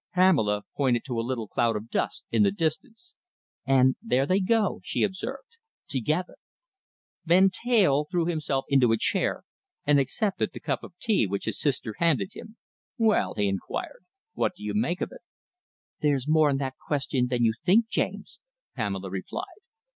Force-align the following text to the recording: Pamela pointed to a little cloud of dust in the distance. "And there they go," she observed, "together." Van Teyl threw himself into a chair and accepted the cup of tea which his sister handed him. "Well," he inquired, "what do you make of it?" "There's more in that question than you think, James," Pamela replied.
Pamela 0.15 0.63
pointed 0.75 1.03
to 1.05 1.19
a 1.19 1.21
little 1.21 1.47
cloud 1.47 1.75
of 1.75 1.91
dust 1.91 2.25
in 2.31 2.41
the 2.41 2.49
distance. 2.49 3.13
"And 3.67 3.97
there 4.01 4.25
they 4.25 4.39
go," 4.39 4.79
she 4.83 5.03
observed, 5.03 5.59
"together." 5.87 6.37
Van 7.23 7.51
Teyl 7.51 8.07
threw 8.09 8.25
himself 8.25 8.65
into 8.67 8.91
a 8.93 8.97
chair 8.97 9.43
and 9.85 9.99
accepted 9.99 10.53
the 10.53 10.59
cup 10.59 10.81
of 10.83 10.97
tea 10.99 11.27
which 11.27 11.45
his 11.45 11.59
sister 11.59 11.93
handed 11.99 12.31
him. 12.33 12.57
"Well," 12.97 13.35
he 13.35 13.47
inquired, 13.47 14.03
"what 14.33 14.55
do 14.55 14.63
you 14.63 14.73
make 14.73 15.01
of 15.01 15.11
it?" 15.11 15.21
"There's 16.01 16.27
more 16.27 16.49
in 16.49 16.57
that 16.57 16.77
question 16.83 17.27
than 17.27 17.43
you 17.43 17.53
think, 17.63 17.87
James," 17.87 18.39
Pamela 18.75 19.11
replied. 19.11 19.61